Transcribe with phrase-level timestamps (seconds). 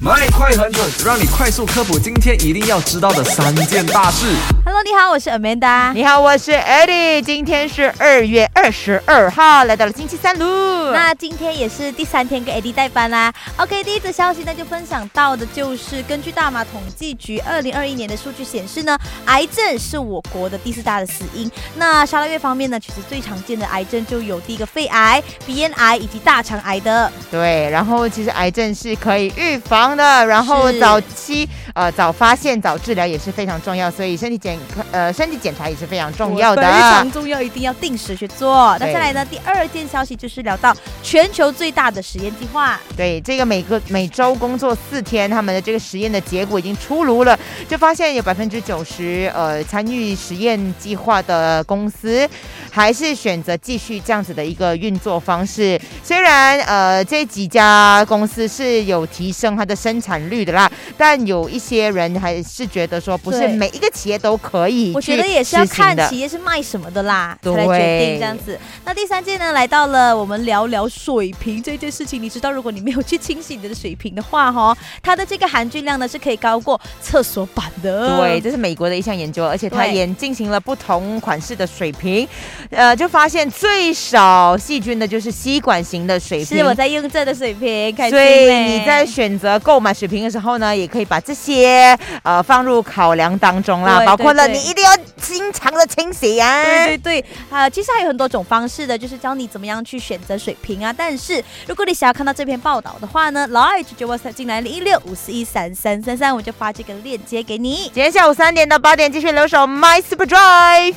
[0.00, 4.28] 麦快很准，让你快速科普今天一定要知道的三件大事。
[4.64, 5.92] Hello，你好，我是 Amanda。
[5.92, 10.92] 你好，我是 Eddie，今天是二月二十二号，来到了星期三喽。
[10.92, 13.32] 那今天也是第三天跟 Eddie 代班啦。
[13.56, 21.50] OK，第一则消息呢就分享到的就是，根据大马统计局二零二一年的数据显示呢，癌症是我国的第四大的死因。
[21.74, 27.10] 那沙拉月方面呢，其实最常见的癌症就有第一个肺癌、鼻咽癌以及大肠癌的。
[27.32, 34.58] 对，然后其实癌症是可以预防的，然后早期呃早发现早治疗也是非常重要，所以身体检
[34.92, 36.62] 呃身体检查也是非常重要的。
[36.62, 38.76] 非常重要，一定要定时去做。
[38.78, 42.78] 那对再来呢，第二件消息就是聊到全球最大的实验计划。
[42.96, 52.28] 对，这个每个每周工作四天，他们的这个实验的结果已经出炉了，就发现有百分之九十呃参与实验计划的公司，
[52.70, 55.80] 还是选择继续这样子的一个运作方式。
[56.02, 68.58] 虽然呃这几家公司是有提升它的生产率的啦，但有一些人还是觉得说，不是每一个企业都可以我觉得也是要看企业是卖什么的啦，来决定这样子。
[68.84, 72.20] 那第三件呢，来到了我们聊聊水瓶这件事情。
[72.20, 78.18] 你知道，如果你没有去清洗你的水瓶的话， 哈，它的这个含菌量呢是可以高过厕所板的。
[78.18, 82.26] 对，这是美国的一项研究，而且它也进行了不同款式的水瓶，
[82.70, 86.58] 呃，就发现最少细菌的就是吸管型的水瓶。
[86.58, 96.64] 是我在用这的水瓶，所以你在选择购买水瓶的时候呢，也可以把这些呃放入考量当中啦，对包括了你一定要经常的清洗啊。
[96.64, 100.90] 对对对，啊、其实还有很多种方式的，就是教你怎么样去选择水瓶啊。
[100.90, 107.90] 但是如果你想要看到这篇报道的话呢，老爱就就我进来零一六五四一三三三三，我就发这个链接给你。
[107.92, 110.94] 今天下午三点到八点继续留守 My Super Drive。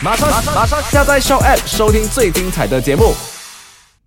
[0.00, 3.37] 马上马上下载 Show App 收听最精彩的节目。